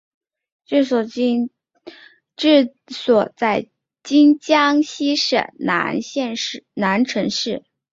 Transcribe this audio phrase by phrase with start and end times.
[0.65, 0.79] 治
[3.03, 3.69] 所在
[4.01, 7.63] 今江西省南城县。